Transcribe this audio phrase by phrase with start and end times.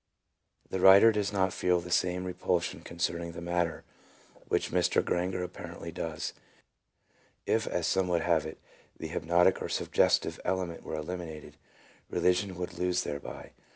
[0.69, 3.83] 1 The writer does not feel the same repulsion con cerning the matter
[4.47, 5.05] which Mr.
[5.05, 6.33] Granger apparently does.
[7.45, 8.57] If, as some would have it,
[8.97, 11.55] the hypnotic or suggestive element were eliminated,
[12.09, 13.51] religion would lose thereby.